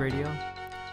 Radio. 0.00 0.34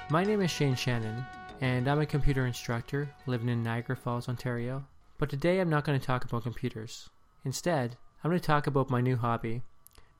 My 0.09 0.25
name 0.25 0.41
is 0.41 0.51
Shane 0.51 0.75
Shennan, 0.75 1.25
and 1.61 1.87
I'm 1.87 2.01
a 2.01 2.05
computer 2.05 2.45
instructor 2.45 3.09
living 3.25 3.47
in 3.47 3.63
Niagara 3.63 3.95
Falls, 3.95 4.27
Ontario. 4.27 4.85
But 5.17 5.29
today 5.29 5.61
I'm 5.61 5.69
not 5.69 5.85
going 5.85 5.97
to 5.97 6.05
talk 6.05 6.25
about 6.25 6.43
computers. 6.43 7.09
Instead, 7.45 7.95
I'm 8.21 8.29
going 8.29 8.41
to 8.41 8.45
talk 8.45 8.67
about 8.67 8.89
my 8.89 8.99
new 8.99 9.15
hobby 9.15 9.61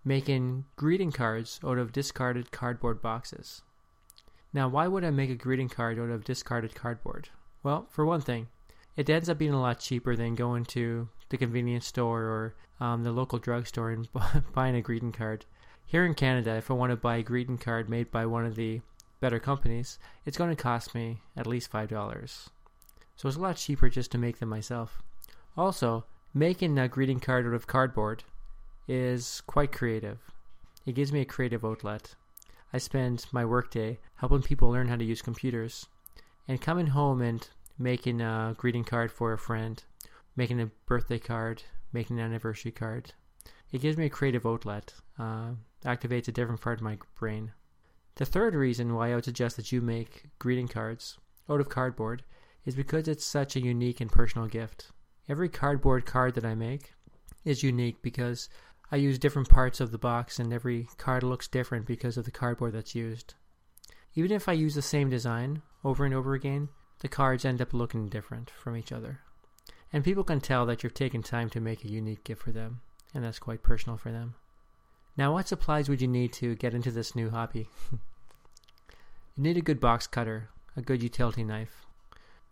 making 0.05 0.63
greeting 0.77 1.11
cards 1.11 1.59
out 1.65 1.77
of 1.77 1.91
discarded 1.91 2.51
cardboard 2.51 3.01
boxes. 3.01 3.61
Now, 4.53 4.69
why 4.69 4.87
would 4.87 5.03
I 5.03 5.09
make 5.09 5.31
a 5.31 5.35
greeting 5.35 5.67
card 5.67 5.99
out 5.99 6.09
of 6.09 6.23
discarded 6.23 6.73
cardboard? 6.73 7.27
Well, 7.63 7.87
for 7.89 8.05
one 8.05 8.21
thing, 8.21 8.47
it 8.95 9.09
ends 9.09 9.27
up 9.27 9.37
being 9.37 9.53
a 9.53 9.61
lot 9.61 9.81
cheaper 9.81 10.15
than 10.15 10.33
going 10.35 10.63
to 10.63 11.09
the 11.27 11.37
convenience 11.37 11.87
store 11.87 12.21
or 12.21 12.55
um, 12.79 13.03
the 13.03 13.11
local 13.11 13.37
drugstore 13.37 13.91
and 13.91 14.07
buying 14.53 14.77
a 14.77 14.81
greeting 14.81 15.11
card. 15.11 15.43
Here 15.89 16.05
in 16.05 16.15
Canada, 16.15 16.51
if 16.55 16.69
I 16.69 16.73
want 16.73 16.89
to 16.89 16.97
buy 16.97 17.15
a 17.15 17.23
greeting 17.23 17.57
card 17.57 17.87
made 17.87 18.11
by 18.11 18.25
one 18.25 18.45
of 18.45 18.57
the 18.57 18.81
better 19.21 19.39
companies, 19.39 19.99
it's 20.25 20.37
going 20.37 20.49
to 20.49 20.61
cost 20.61 20.93
me 20.93 21.21
at 21.37 21.47
least 21.47 21.71
$5. 21.71 22.49
So 23.15 23.27
it's 23.29 23.37
a 23.37 23.39
lot 23.39 23.55
cheaper 23.55 23.87
just 23.87 24.11
to 24.11 24.17
make 24.17 24.39
them 24.39 24.49
myself. 24.49 25.01
Also, 25.55 26.03
making 26.33 26.77
a 26.77 26.89
greeting 26.89 27.21
card 27.21 27.47
out 27.47 27.53
of 27.53 27.67
cardboard 27.67 28.25
is 28.89 29.41
quite 29.47 29.71
creative. 29.71 30.19
It 30.85 30.95
gives 30.95 31.13
me 31.13 31.21
a 31.21 31.25
creative 31.25 31.63
outlet. 31.63 32.15
I 32.73 32.79
spend 32.79 33.25
my 33.31 33.45
workday 33.45 33.99
helping 34.17 34.41
people 34.41 34.69
learn 34.69 34.89
how 34.89 34.97
to 34.97 35.05
use 35.05 35.21
computers, 35.21 35.85
and 36.49 36.59
coming 36.59 36.87
home 36.87 37.21
and 37.21 37.47
making 37.79 38.19
a 38.19 38.53
greeting 38.57 38.83
card 38.83 39.09
for 39.09 39.31
a 39.31 39.37
friend, 39.37 39.81
making 40.35 40.59
a 40.59 40.69
birthday 40.85 41.19
card, 41.19 41.63
making 41.93 42.19
an 42.19 42.25
anniversary 42.25 42.73
card. 42.73 43.13
It 43.71 43.81
gives 43.81 43.97
me 43.97 44.05
a 44.05 44.09
creative 44.09 44.45
outlet, 44.45 44.93
uh, 45.19 45.51
activates 45.83 46.27
a 46.27 46.31
different 46.31 46.61
part 46.61 46.79
of 46.79 46.83
my 46.83 46.97
brain. 47.19 47.51
The 48.15 48.25
third 48.25 48.55
reason 48.55 48.95
why 48.95 49.11
I 49.11 49.15
would 49.15 49.25
suggest 49.25 49.57
that 49.57 49.71
you 49.71 49.81
make 49.81 50.25
greeting 50.39 50.67
cards 50.67 51.17
out 51.49 51.59
of 51.59 51.69
cardboard 51.69 52.23
is 52.65 52.75
because 52.75 53.07
it's 53.07 53.25
such 53.25 53.55
a 53.55 53.61
unique 53.61 54.01
and 54.01 54.11
personal 54.11 54.47
gift. 54.47 54.91
Every 55.29 55.49
cardboard 55.49 56.05
card 56.05 56.35
that 56.35 56.45
I 56.45 56.55
make 56.55 56.93
is 57.43 57.63
unique 57.63 58.01
because 58.01 58.49
I 58.91 58.95
use 58.95 59.19
different 59.19 59.49
parts 59.49 59.79
of 59.79 59.91
the 59.91 59.97
box 59.97 60.39
and 60.39 60.53
every 60.53 60.87
card 60.97 61.23
looks 61.23 61.47
different 61.47 61.85
because 61.85 62.17
of 62.17 62.25
the 62.25 62.31
cardboard 62.31 62.73
that's 62.73 62.95
used. 62.95 63.35
Even 64.15 64.31
if 64.31 64.49
I 64.49 64.53
use 64.53 64.75
the 64.75 64.81
same 64.81 65.09
design 65.09 65.61
over 65.83 66.05
and 66.05 66.13
over 66.13 66.33
again, 66.33 66.69
the 66.99 67.07
cards 67.07 67.45
end 67.45 67.61
up 67.61 67.73
looking 67.73 68.09
different 68.09 68.49
from 68.49 68.75
each 68.75 68.91
other. 68.91 69.19
And 69.93 70.03
people 70.03 70.23
can 70.23 70.41
tell 70.41 70.65
that 70.65 70.83
you've 70.83 70.93
taken 70.93 71.21
time 71.21 71.49
to 71.51 71.61
make 71.61 71.83
a 71.83 71.89
unique 71.89 72.23
gift 72.23 72.41
for 72.41 72.51
them, 72.51 72.81
and 73.13 73.23
that's 73.23 73.39
quite 73.39 73.63
personal 73.63 73.97
for 73.97 74.11
them. 74.11 74.35
Now, 75.17 75.33
what 75.33 75.47
supplies 75.47 75.89
would 75.89 76.01
you 76.01 76.07
need 76.07 76.33
to 76.33 76.55
get 76.55 76.73
into 76.73 76.91
this 76.91 77.15
new 77.15 77.29
hobby? 77.29 77.67
you 77.91 77.99
need 79.37 79.57
a 79.57 79.61
good 79.61 79.79
box 79.79 80.05
cutter, 80.05 80.49
a 80.75 80.81
good 80.81 81.01
utility 81.01 81.43
knife. 81.43 81.85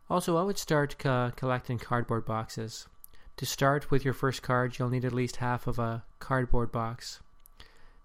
Also, 0.10 0.38
I 0.38 0.44
would 0.44 0.58
start 0.58 0.98
collecting 0.98 1.78
cardboard 1.78 2.26
boxes. 2.26 2.88
To 3.38 3.46
start 3.46 3.92
with 3.92 4.06
your 4.06 4.14
first 4.14 4.42
card, 4.42 4.78
you'll 4.78 4.90
need 4.90 5.06
at 5.06 5.14
least 5.14 5.38
half 5.38 5.68
of 5.68 5.78
a 5.78 6.04
cardboard 6.20 6.72
box. 6.72 7.20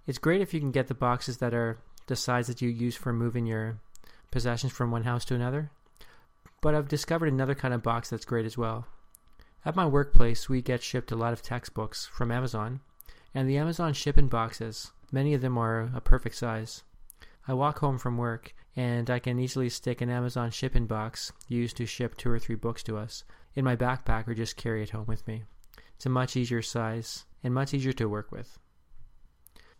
It's 0.06 0.18
great 0.18 0.40
if 0.40 0.52
you 0.52 0.60
can 0.60 0.72
get 0.72 0.88
the 0.88 0.94
boxes 0.94 1.38
that 1.38 1.54
are 1.54 1.78
the 2.06 2.16
size 2.16 2.48
that 2.48 2.60
you 2.60 2.68
use 2.68 2.96
for 2.96 3.12
moving 3.12 3.46
your 3.46 3.78
possessions 4.30 4.72
from 4.72 4.90
one 4.90 5.04
house 5.04 5.24
to 5.26 5.34
another. 5.34 5.70
But 6.60 6.74
I've 6.74 6.88
discovered 6.88 7.28
another 7.28 7.54
kind 7.54 7.72
of 7.72 7.82
box 7.82 8.10
that's 8.10 8.24
great 8.24 8.44
as 8.44 8.58
well. 8.58 8.86
At 9.64 9.76
my 9.76 9.86
workplace, 9.86 10.48
we 10.48 10.62
get 10.62 10.82
shipped 10.82 11.12
a 11.12 11.16
lot 11.16 11.34
of 11.34 11.42
textbooks 11.42 12.06
from 12.06 12.32
Amazon, 12.32 12.80
and 13.34 13.48
the 13.48 13.58
Amazon 13.58 13.92
shipping 13.92 14.28
boxes, 14.28 14.90
many 15.12 15.34
of 15.34 15.42
them 15.42 15.58
are 15.58 15.90
a 15.94 16.00
perfect 16.00 16.36
size. 16.36 16.82
I 17.46 17.52
walk 17.52 17.80
home 17.80 17.98
from 17.98 18.16
work, 18.16 18.54
and 18.74 19.10
I 19.10 19.18
can 19.18 19.38
easily 19.38 19.68
stick 19.68 20.00
an 20.00 20.08
Amazon 20.08 20.50
shipping 20.50 20.86
box 20.86 21.32
used 21.46 21.76
to 21.76 21.84
ship 21.86 22.16
two 22.16 22.30
or 22.30 22.38
three 22.38 22.54
books 22.54 22.82
to 22.84 22.96
us 22.96 23.24
in 23.54 23.64
my 23.64 23.76
backpack 23.76 24.26
or 24.28 24.34
just 24.34 24.56
carry 24.56 24.82
it 24.82 24.90
home 24.90 25.06
with 25.06 25.26
me. 25.26 25.44
It's 25.96 26.06
a 26.06 26.08
much 26.08 26.36
easier 26.36 26.62
size 26.62 27.26
and 27.44 27.52
much 27.52 27.74
easier 27.74 27.92
to 27.94 28.08
work 28.08 28.32
with. 28.32 28.58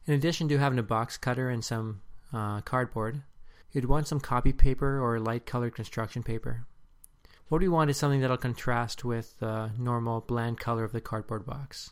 In 0.06 0.12
addition 0.12 0.48
to 0.48 0.58
having 0.58 0.78
a 0.78 0.82
box 0.82 1.16
cutter 1.16 1.48
and 1.48 1.64
some 1.64 2.02
uh, 2.32 2.60
cardboard, 2.62 3.22
you'd 3.72 3.84
want 3.86 4.08
some 4.08 4.20
copy 4.20 4.52
paper 4.52 5.00
or 5.00 5.18
light 5.18 5.46
colored 5.46 5.74
construction 5.74 6.22
paper. 6.22 6.66
What 7.50 7.62
we 7.62 7.68
want 7.68 7.90
is 7.90 7.96
something 7.96 8.20
that'll 8.20 8.36
contrast 8.36 9.04
with 9.04 9.36
the 9.40 9.72
normal 9.76 10.20
bland 10.20 10.60
color 10.60 10.84
of 10.84 10.92
the 10.92 11.00
cardboard 11.00 11.44
box. 11.44 11.90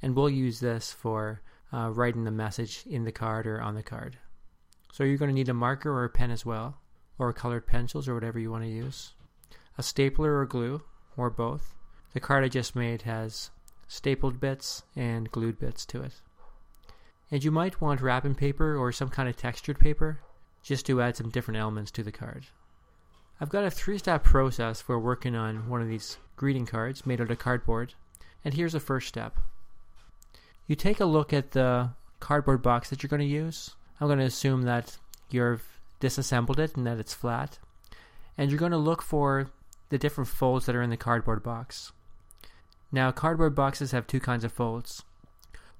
And 0.00 0.16
we'll 0.16 0.30
use 0.30 0.60
this 0.60 0.92
for 0.92 1.42
uh, 1.74 1.90
writing 1.90 2.24
the 2.24 2.30
message 2.30 2.84
in 2.86 3.04
the 3.04 3.12
card 3.12 3.46
or 3.46 3.60
on 3.60 3.74
the 3.74 3.82
card. 3.82 4.16
So 4.94 5.04
you're 5.04 5.18
going 5.18 5.28
to 5.28 5.34
need 5.34 5.50
a 5.50 5.54
marker 5.54 5.92
or 5.92 6.04
a 6.04 6.08
pen 6.08 6.30
as 6.30 6.46
well, 6.46 6.78
or 7.18 7.34
colored 7.34 7.66
pencils 7.66 8.08
or 8.08 8.14
whatever 8.14 8.38
you 8.38 8.50
want 8.50 8.64
to 8.64 8.70
use. 8.70 9.12
A 9.76 9.82
stapler 9.82 10.38
or 10.38 10.46
glue, 10.46 10.80
or 11.18 11.28
both. 11.28 11.74
The 12.14 12.20
card 12.20 12.42
I 12.42 12.48
just 12.48 12.74
made 12.74 13.02
has 13.02 13.50
stapled 13.86 14.40
bits 14.40 14.84
and 14.96 15.30
glued 15.30 15.58
bits 15.58 15.84
to 15.84 16.02
it. 16.02 16.14
And 17.30 17.44
you 17.44 17.50
might 17.50 17.78
want 17.78 18.00
wrapping 18.00 18.36
paper 18.36 18.74
or 18.74 18.90
some 18.90 19.10
kind 19.10 19.28
of 19.28 19.36
textured 19.36 19.78
paper 19.78 20.20
just 20.62 20.86
to 20.86 21.02
add 21.02 21.16
some 21.16 21.28
different 21.28 21.60
elements 21.60 21.90
to 21.90 22.02
the 22.02 22.10
card. 22.10 22.46
I've 23.40 23.48
got 23.48 23.64
a 23.64 23.70
three 23.70 23.98
step 23.98 24.24
process 24.24 24.80
for 24.80 24.98
working 24.98 25.34
on 25.34 25.68
one 25.68 25.82
of 25.82 25.88
these 25.88 26.18
greeting 26.36 26.66
cards 26.66 27.06
made 27.06 27.20
out 27.20 27.30
of 27.30 27.38
cardboard, 27.38 27.94
and 28.44 28.54
here's 28.54 28.72
the 28.72 28.80
first 28.80 29.08
step. 29.08 29.36
You 30.66 30.76
take 30.76 31.00
a 31.00 31.04
look 31.04 31.32
at 31.32 31.50
the 31.50 31.90
cardboard 32.20 32.62
box 32.62 32.90
that 32.90 33.02
you're 33.02 33.08
going 33.08 33.20
to 33.20 33.26
use. 33.26 33.70
I'm 34.00 34.06
going 34.06 34.18
to 34.18 34.24
assume 34.24 34.62
that 34.62 34.96
you've 35.30 35.62
disassembled 36.00 36.58
it 36.58 36.76
and 36.76 36.86
that 36.86 36.98
it's 36.98 37.14
flat. 37.14 37.58
And 38.38 38.50
you're 38.50 38.58
going 38.58 38.72
to 38.72 38.78
look 38.78 39.02
for 39.02 39.50
the 39.90 39.98
different 39.98 40.28
folds 40.28 40.66
that 40.66 40.74
are 40.74 40.82
in 40.82 40.90
the 40.90 40.96
cardboard 40.96 41.42
box. 41.42 41.92
Now, 42.90 43.12
cardboard 43.12 43.54
boxes 43.54 43.90
have 43.92 44.06
two 44.06 44.20
kinds 44.20 44.44
of 44.44 44.52
folds. 44.52 45.02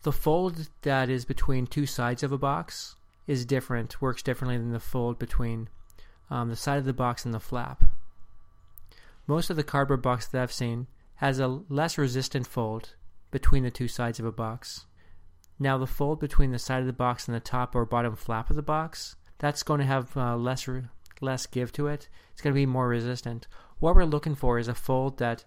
The 0.03 0.13
fold 0.13 0.69
that 0.83 1.09
is 1.09 1.25
between 1.25 1.67
two 1.67 1.87
sides 1.87 2.23
of 2.23 2.31
a 2.31 2.39
box 2.39 2.97
is 3.27 3.47
different, 3.47 4.03
works 4.03 4.23
differently 4.23 4.59
than 4.59 4.73
the 4.73 4.81
fold 4.81 5.19
between 5.19 5.69
um, 6.31 6.49
the 6.49 6.57
side 6.57 6.79
of 6.79 6.85
the 6.85 6.93
box 6.93 7.25
and 7.25 7.35
the 7.35 7.41
flap. 7.41 7.85
Most 9.27 9.51
of 9.51 9.57
the 9.57 9.65
cardboard 9.65 10.03
box 10.03 10.27
that 10.27 10.43
I've 10.43 10.53
seen 10.53 10.87
has 11.17 11.39
a 11.39 11.49
less 11.49 11.97
resistant 11.97 12.47
fold 12.47 12.95
between 13.31 13.63
the 13.63 13.71
two 13.71 13.89
sides 13.89 14.19
of 14.19 14.27
a 14.27 14.33
box. 14.33 14.87
Now, 15.59 15.79
the 15.79 15.87
fold 15.87 16.21
between 16.21 16.51
the 16.51 16.59
side 16.59 16.81
of 16.81 16.87
the 16.87 16.93
box 16.93 17.29
and 17.29 17.35
the 17.35 17.41
top 17.41 17.75
or 17.75 17.85
bottom 17.85 18.17
flap 18.17 18.51
of 18.51 18.57
the 18.57 18.63
box, 18.63 19.17
that's 19.39 19.63
going 19.63 19.81
to 19.81 19.87
have 19.87 20.17
uh, 20.17 20.37
less, 20.37 20.67
re- 20.67 20.83
less 21.21 21.47
give 21.47 21.73
to 21.73 21.87
it. 21.87 22.09
It's 22.33 22.41
going 22.43 22.53
to 22.53 22.59
be 22.61 22.67
more 22.67 22.89
resistant. 22.89 23.47
What 23.79 23.95
we're 23.95 24.05
looking 24.05 24.35
for 24.35 24.59
is 24.59 24.69
a 24.69 24.75
fold 24.75 25.19
that 25.19 25.45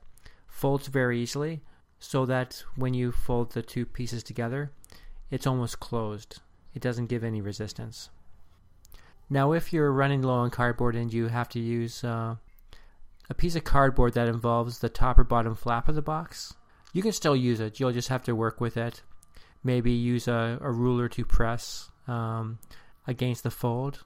folds 0.47 0.87
very 0.87 1.19
easily 1.21 1.61
so 1.99 2.25
that 2.25 2.63
when 2.75 2.93
you 2.93 3.11
fold 3.11 3.51
the 3.51 3.61
two 3.61 3.85
pieces 3.85 4.23
together, 4.23 4.71
it's 5.29 5.47
almost 5.47 5.79
closed. 5.79 6.41
It 6.73 6.81
doesn't 6.81 7.07
give 7.07 7.23
any 7.23 7.41
resistance. 7.41 8.09
Now, 9.29 9.51
if 9.51 9.73
you're 9.73 9.91
running 9.91 10.21
low 10.21 10.35
on 10.35 10.49
cardboard 10.51 10.95
and 10.95 11.11
you 11.11 11.27
have 11.27 11.49
to 11.49 11.59
use 11.59 12.03
uh, 12.03 12.35
a 13.29 13.33
piece 13.33 13.55
of 13.55 13.65
cardboard 13.65 14.13
that 14.13 14.29
involves 14.29 14.79
the 14.79 14.89
top 14.89 15.19
or 15.19 15.25
bottom 15.25 15.53
flap 15.53 15.89
of 15.89 15.95
the 15.95 16.01
box, 16.01 16.53
you 16.93 17.01
can 17.01 17.11
still 17.11 17.35
use 17.35 17.59
it. 17.59 17.79
You'll 17.79 17.91
just 17.91 18.07
have 18.07 18.23
to 18.23 18.35
work 18.35 18.61
with 18.61 18.77
it. 18.77 19.01
Maybe 19.63 19.91
use 19.91 20.27
a, 20.27 20.57
a 20.61 20.71
ruler 20.71 21.09
to 21.09 21.25
press 21.25 21.91
um, 22.07 22.59
against 23.05 23.43
the 23.43 23.51
fold. 23.51 24.03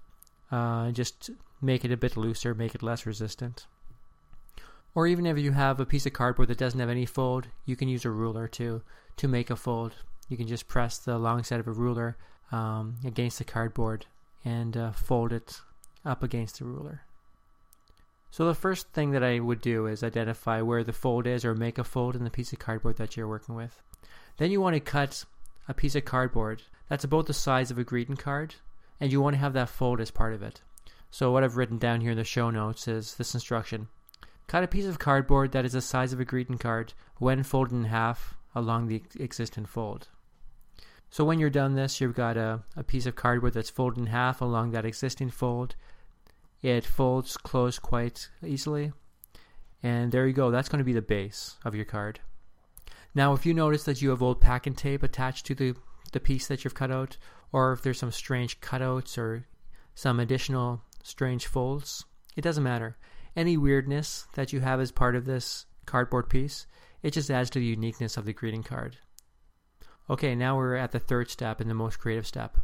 Uh, 0.51 0.91
just 0.91 1.29
make 1.62 1.85
it 1.85 1.91
a 1.91 1.97
bit 1.97 2.17
looser, 2.17 2.56
make 2.56 2.74
it 2.74 2.81
less 2.81 3.06
resistant. 3.06 3.67
Or 4.95 5.07
even 5.07 5.25
if 5.25 5.38
you 5.38 5.51
have 5.51 5.79
a 5.79 5.85
piece 5.85 6.06
of 6.06 6.13
cardboard 6.13 6.47
that 6.50 6.57
doesn't 6.57 6.79
have 6.79 6.89
any 6.89 7.06
fold, 7.06 7.47
you 7.65 7.75
can 7.75 7.88
use 7.88 8.06
a 8.06 8.09
ruler 8.09 8.47
to 8.50 8.81
to 9.17 9.27
make 9.27 9.50
a 9.50 9.56
fold. 9.56 9.94
You 10.27 10.35
can 10.35 10.47
just 10.47 10.67
press 10.67 10.97
the 10.97 11.17
long 11.19 11.44
side 11.44 11.59
of 11.59 11.67
a 11.67 11.71
ruler 11.71 12.17
um, 12.51 12.95
against 13.06 13.38
the 13.38 13.44
cardboard 13.45 14.06
and 14.43 14.75
uh, 14.75 14.91
fold 14.91 15.31
it 15.31 15.61
up 16.05 16.23
against 16.23 16.59
the 16.59 16.65
ruler. 16.65 17.01
So 18.31 18.45
the 18.45 18.55
first 18.55 18.88
thing 18.89 19.11
that 19.11 19.23
I 19.23 19.39
would 19.39 19.59
do 19.59 19.88
is 19.88 20.03
identify 20.03 20.61
where 20.61 20.83
the 20.83 20.93
fold 20.93 21.27
is 21.27 21.43
or 21.43 21.53
make 21.53 21.77
a 21.77 21.83
fold 21.83 22.15
in 22.15 22.23
the 22.23 22.29
piece 22.29 22.53
of 22.53 22.59
cardboard 22.59 22.97
that 22.97 23.17
you're 23.17 23.27
working 23.27 23.55
with. 23.55 23.81
Then 24.38 24.51
you 24.51 24.61
want 24.61 24.75
to 24.75 24.79
cut 24.79 25.25
a 25.67 25.73
piece 25.73 25.95
of 25.95 26.05
cardboard 26.05 26.63
that's 26.88 27.03
about 27.03 27.27
the 27.27 27.33
size 27.33 27.71
of 27.71 27.77
a 27.77 27.83
greeting 27.83 28.15
card 28.15 28.55
and 29.01 29.11
you 29.11 29.19
want 29.19 29.33
to 29.33 29.39
have 29.39 29.53
that 29.53 29.69
fold 29.69 29.99
as 29.99 30.11
part 30.11 30.33
of 30.33 30.41
it. 30.41 30.61
So 31.09 31.31
what 31.31 31.43
I've 31.43 31.57
written 31.57 31.77
down 31.77 31.99
here 32.01 32.11
in 32.11 32.17
the 32.17 32.23
show 32.23 32.49
notes 32.49 32.88
is 32.88 33.15
this 33.15 33.33
instruction. 33.33 33.89
Cut 34.47 34.63
a 34.63 34.67
piece 34.67 34.85
of 34.85 34.99
cardboard 34.99 35.51
that 35.51 35.65
is 35.65 35.73
the 35.73 35.81
size 35.81 36.13
of 36.13 36.19
a 36.19 36.25
greeting 36.25 36.57
card 36.57 36.93
when 37.17 37.43
folded 37.43 37.73
in 37.73 37.85
half 37.85 38.35
along 38.55 38.88
the 38.88 39.03
existing 39.19 39.65
fold. 39.65 40.07
So 41.12 41.25
when 41.25 41.40
you're 41.40 41.50
done 41.50 41.75
this, 41.75 42.02
you've 42.02 42.16
got 42.16 42.38
a, 42.38 42.63
a 42.75 42.84
piece 42.84 43.06
of 43.06 43.16
cardboard 43.16 43.54
that's 43.54 43.69
folded 43.69 44.00
in 44.00 44.08
half 44.08 44.42
along 44.42 44.72
that 44.72 44.86
existing 44.86 45.30
fold. 45.30 45.75
It 46.62 46.86
folds 46.86 47.38
closed 47.38 47.81
quite 47.81 48.30
easily. 48.44 48.94
And 49.84 50.12
there 50.12 50.25
you 50.25 50.34
go. 50.34 50.52
That's 50.52 50.69
going 50.69 50.80
to 50.80 50.86
be 50.86 50.94
the 50.94 51.02
base 51.02 51.58
of 51.66 51.75
your 51.75 51.86
card. 51.86 52.22
Now, 53.13 53.34
if 53.34 53.46
you 53.46 53.54
notice 53.54 53.84
that 53.84 54.02
you 54.02 54.10
have 54.12 54.22
old 54.24 54.40
packing 54.40 54.74
tape 54.74 55.04
attached 55.04 55.46
to 55.48 55.56
the 55.56 55.75
the 56.13 56.19
piece 56.19 56.48
that 56.48 56.63
you've 56.63 56.75
cut 56.75 56.92
out, 56.92 57.18
or 57.52 57.74
if 57.74 57.81
there's 57.81 58.00
some 58.00 58.12
strange 58.12 58.60
cutouts 58.60 59.18
or 59.18 59.46
some 59.96 60.19
additional 60.19 60.81
strange 61.04 61.48
folds. 61.48 62.06
It 62.36 62.42
doesn't 62.42 62.63
matter. 62.63 62.98
Any 63.36 63.58
weirdness 63.58 64.28
that 64.36 64.54
you 64.54 64.60
have 64.60 64.80
as 64.80 64.92
part 64.92 65.16
of 65.16 65.25
this 65.25 65.66
cardboard 65.86 66.30
piece, 66.30 66.68
it 67.02 67.12
just 67.12 67.31
adds 67.31 67.50
to 67.52 67.60
the 67.60 67.66
uniqueness 67.66 68.18
of 68.18 68.25
the 68.25 68.34
greeting 68.34 68.63
card. 68.63 68.98
Okay, 70.12 70.36
now 70.36 70.58
we're 70.58 70.75
at 70.75 70.92
the 70.92 71.00
third 71.00 71.30
step 71.30 71.62
and 71.62 71.69
the 71.69 71.74
most 71.74 71.98
creative 71.98 72.28
step. 72.28 72.58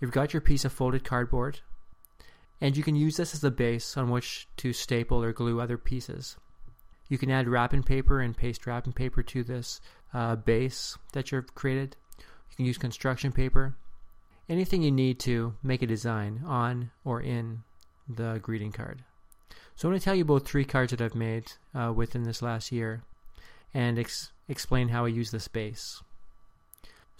You've 0.00 0.10
got 0.10 0.34
your 0.34 0.40
piece 0.40 0.64
of 0.64 0.72
folded 0.72 1.04
cardboard, 1.04 1.60
and 2.60 2.76
you 2.76 2.82
can 2.82 2.96
use 2.96 3.16
this 3.16 3.32
as 3.32 3.44
a 3.44 3.50
base 3.52 3.96
on 3.96 4.10
which 4.10 4.48
to 4.56 4.72
staple 4.72 5.22
or 5.22 5.32
glue 5.32 5.60
other 5.60 5.78
pieces. 5.78 6.36
You 7.08 7.16
can 7.16 7.30
add 7.30 7.46
wrapping 7.46 7.84
paper 7.84 8.20
and 8.20 8.36
paste 8.36 8.66
wrapping 8.66 8.92
paper 8.92 9.22
to 9.22 9.44
this 9.44 9.80
uh, 10.12 10.34
base 10.34 10.98
that 11.12 11.30
you've 11.30 11.54
created. 11.54 11.94
You 12.18 12.56
can 12.56 12.66
use 12.66 12.76
construction 12.76 13.30
paper. 13.30 13.76
Anything 14.48 14.82
you 14.82 14.90
need 14.90 15.20
to 15.20 15.54
make 15.62 15.82
a 15.82 15.86
design 15.86 16.42
on 16.44 16.90
or 17.04 17.20
in 17.20 17.62
the 18.08 18.40
greeting 18.42 18.72
card. 18.72 19.04
So 19.76 19.86
I'm 19.86 19.92
going 19.92 20.00
to 20.00 20.04
tell 20.04 20.16
you 20.16 20.22
about 20.22 20.44
three 20.44 20.64
cards 20.64 20.90
that 20.90 21.00
I've 21.00 21.14
made 21.14 21.52
uh, 21.72 21.92
within 21.94 22.24
this 22.24 22.42
last 22.42 22.72
year 22.72 23.04
and 23.72 23.96
ex- 23.96 24.32
explain 24.48 24.88
how 24.88 25.04
I 25.04 25.08
use 25.08 25.30
this 25.30 25.46
base. 25.46 26.02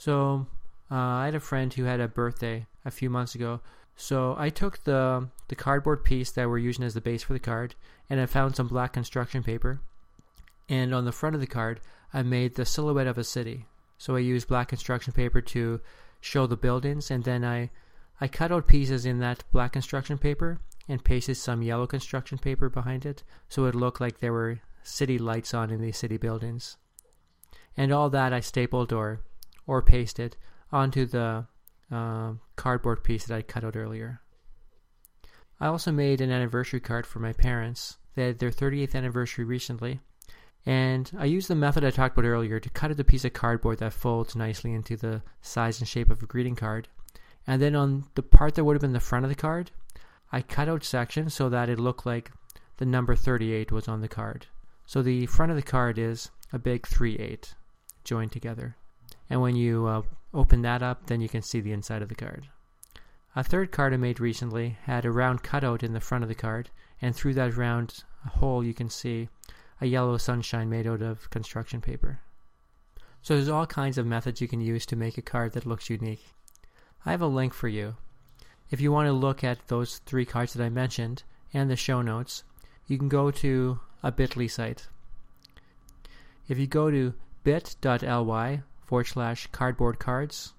So 0.01 0.47
uh, 0.91 0.95
I 0.95 1.27
had 1.27 1.35
a 1.35 1.41
friend 1.41 1.71
who 1.75 1.85
had 1.85 2.01
a 2.01 2.09
birthday 2.09 2.67
a 2.87 2.91
few 2.91 3.11
months 3.11 3.35
ago. 3.35 3.61
So 3.97 4.35
I 4.39 4.49
took 4.49 4.85
the 4.85 5.29
the 5.49 5.55
cardboard 5.55 6.05
piece 6.05 6.31
that 6.31 6.49
we're 6.49 6.57
using 6.57 6.87
as 6.87 6.95
the 6.95 7.03
base 7.03 7.23
for 7.23 7.35
the 7.35 7.39
card, 7.39 7.75
and 8.09 8.19
I 8.19 8.25
found 8.25 8.57
some 8.57 8.67
black 8.67 8.95
construction 8.95 9.43
paper. 9.43 9.83
And 10.71 10.95
on 10.95 11.05
the 11.05 11.13
front 11.13 11.35
of 11.35 11.43
the 11.43 11.47
card, 11.47 11.83
I 12.15 12.23
made 12.23 12.55
the 12.55 12.65
silhouette 12.65 13.09
of 13.09 13.19
a 13.19 13.25
city. 13.25 13.67
So 13.99 14.17
I 14.17 14.21
used 14.21 14.49
black 14.49 14.69
construction 14.69 15.13
paper 15.13 15.43
to 15.43 15.83
show 16.23 16.47
the 16.47 16.57
buildings, 16.57 17.11
and 17.11 17.25
then 17.25 17.45
I 17.45 17.69
I 18.23 18.27
cut 18.27 18.51
out 18.51 18.67
pieces 18.67 19.05
in 19.05 19.19
that 19.19 19.45
black 19.53 19.75
construction 19.75 20.17
paper 20.17 20.61
and 20.89 21.05
pasted 21.05 21.37
some 21.37 21.61
yellow 21.61 21.87
construction 21.87 22.39
paper 22.39 22.71
behind 22.71 23.05
it, 23.05 23.23
so 23.51 23.67
it 23.67 23.75
looked 23.75 24.01
like 24.01 24.21
there 24.21 24.33
were 24.33 24.61
city 24.83 25.19
lights 25.19 25.53
on 25.53 25.71
in 25.71 25.83
these 25.83 25.99
city 25.99 26.17
buildings. 26.17 26.79
And 27.77 27.93
all 27.93 28.09
that 28.09 28.33
I 28.33 28.41
stapled 28.41 28.95
or 28.95 29.21
or 29.71 29.81
paste 29.81 30.19
it 30.19 30.37
onto 30.73 31.07
the 31.07 31.47
uh, 31.93 32.33
cardboard 32.57 33.05
piece 33.05 33.27
that 33.27 33.37
I 33.37 33.43
cut 33.43 33.63
out 33.63 33.77
earlier. 33.77 34.21
I 35.61 35.69
also 35.69 35.93
made 35.93 36.21
an 36.21 36.33
anniversary 36.33 36.81
card 36.81 37.07
for 37.07 37.21
my 37.21 37.33
parents. 37.33 37.97
They 38.17 38.27
had 38.27 38.41
their 38.41 38.51
38th 38.51 38.97
anniversary 38.97 39.45
recently, 39.45 40.01
and 40.67 41.09
I 41.17 41.27
used 41.27 41.47
the 41.47 41.55
method 41.55 41.85
I 41.85 41.91
talked 41.91 42.19
about 42.19 42.27
earlier 42.27 42.59
to 42.59 42.71
cut 42.71 42.91
out 42.91 42.99
a 42.99 43.05
piece 43.05 43.25
of 43.25 43.33
cardboard 43.33 43.79
that 43.79 43.93
folds 43.93 44.35
nicely 44.35 44.73
into 44.73 44.97
the 44.97 45.23
size 45.41 45.79
and 45.79 45.87
shape 45.87 46.11
of 46.11 46.21
a 46.21 46.27
greeting 46.27 46.57
card. 46.57 46.89
And 47.47 47.63
then 47.63 47.77
on 47.77 48.07
the 48.17 48.25
part 48.25 48.57
that 48.57 48.65
would 48.65 48.75
have 48.75 48.83
been 48.83 48.93
the 48.93 48.99
front 48.99 49.25
of 49.25 49.29
the 49.29 49.37
card, 49.37 49.71
I 50.33 50.43
cut 50.43 50.69
out 50.69 50.83
sections 50.83 51.33
so 51.33 51.49
that 51.49 51.69
it 51.69 51.79
looked 51.79 52.05
like 52.05 52.33
the 52.79 52.87
number 52.87 53.15
38 53.15 53.71
was 53.71 53.87
on 53.87 54.01
the 54.01 54.09
card. 54.09 54.47
So 54.85 55.01
the 55.01 55.27
front 55.27 55.53
of 55.53 55.57
the 55.57 55.63
card 55.63 55.97
is 55.97 56.31
a 56.53 56.59
big 56.59 56.89
3 56.89 57.17
8 57.19 57.55
joined 58.03 58.33
together. 58.33 58.77
And 59.31 59.41
when 59.41 59.57
you 59.57 59.87
uh, 59.87 60.03
open 60.35 60.61
that 60.63 60.83
up, 60.83 61.07
then 61.07 61.21
you 61.21 61.29
can 61.29 61.41
see 61.41 61.61
the 61.61 61.73
inside 61.73 62.03
of 62.03 62.09
the 62.09 62.15
card. 62.15 62.49
A 63.37 63.45
third 63.45 63.71
card 63.71 63.95
I 63.95 63.97
made 63.97 64.19
recently 64.19 64.77
had 64.83 65.05
a 65.05 65.11
round 65.11 65.45
cutout 65.45 65.85
in 65.85 65.93
the 65.93 66.01
front 66.01 66.25
of 66.25 66.29
the 66.29 66.35
card, 66.35 66.69
and 67.01 67.15
through 67.15 67.35
that 67.35 67.57
round 67.57 68.03
hole 68.27 68.65
you 68.65 68.75
can 68.75 68.91
see 68.91 69.29
a 69.81 69.87
yellow 69.87 70.17
sunshine 70.17 70.69
made 70.69 70.87
out 70.87 71.01
of 71.01 71.31
construction 71.31 71.81
paper. 71.81 72.21
So 73.23 73.35
there's 73.35 73.49
all 73.49 73.67
kinds 73.67 73.99
of 73.99 74.07
methods 74.07 74.41
you 74.41 74.49
can 74.49 74.61
use 74.61 74.85
to 74.87 74.97
make 74.97 75.17
a 75.17 75.23
card 75.23 75.53
that 75.53 75.65
looks 75.65 75.89
unique. 75.89 76.27
I 77.07 77.13
have 77.13 77.23
a 77.23 77.27
link 77.27 77.55
for 77.55 77.69
you. 77.69 77.97
If 78.71 78.81
you 78.81 78.93
want 78.93 79.07
to 79.07 79.13
look 79.13 79.45
at 79.45 79.69
those 79.69 79.99
three 79.99 80.25
cards 80.25 80.53
that 80.55 80.65
I 80.65 80.69
mentioned 80.69 81.23
and 81.53 81.71
the 81.71 81.77
show 81.77 82.03
notes, 82.03 82.45
you 82.87 82.99
can 82.99 83.09
go 83.09 83.31
to 83.31 83.81
a 84.03 84.11
bit.ly 84.11 84.49
site. 84.49 84.89
If 86.49 86.59
you 86.59 86.67
go 86.67 86.91
to 86.91 87.15
bit.ly 87.45 88.63
forward 88.91 89.07
slash 89.07 89.47
cardboard 89.53 90.01
cards, 90.01 90.53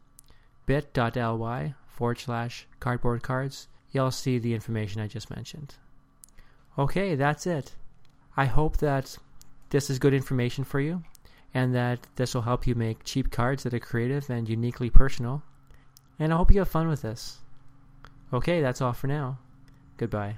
bit.ly 0.66 1.74
forward 1.90 2.18
slash 2.18 2.66
cardboard 2.80 3.22
cards, 3.22 3.68
you'll 3.92 4.10
see 4.10 4.40
the 4.40 4.54
information 4.54 5.02
I 5.02 5.08
just 5.08 5.30
mentioned. 5.30 5.76
Okay, 6.80 7.16
that's 7.16 7.46
it. 7.46 7.76
I 8.38 8.46
hope 8.46 8.78
that 8.78 9.18
this 9.70 9.90
is 9.90 10.00
good 10.00 10.14
information 10.14 10.64
for 10.64 10.80
you 10.80 11.04
and 11.54 11.76
that 11.76 12.08
this 12.16 12.34
will 12.34 12.44
help 12.44 12.66
you 12.66 12.74
make 12.74 13.04
cheap 13.04 13.32
cards 13.32 13.64
that 13.64 13.74
are 13.74 13.80
creative 13.80 14.30
and 14.30 14.48
uniquely 14.48 14.90
personal. 14.90 15.44
And 16.18 16.34
I 16.34 16.38
hope 16.38 16.54
you 16.54 16.60
have 16.60 16.70
fun 16.70 16.88
with 16.88 17.02
this. 17.02 17.40
Okay, 18.32 18.62
that's 18.62 18.80
all 18.80 18.94
for 18.94 19.08
now. 19.08 19.40
Goodbye. 19.98 20.38